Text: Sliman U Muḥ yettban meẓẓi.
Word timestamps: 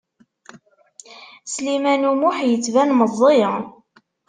Sliman 1.53 2.03
U 2.11 2.13
Muḥ 2.21 2.37
yettban 2.49 2.89
meẓẓi. 2.99 3.41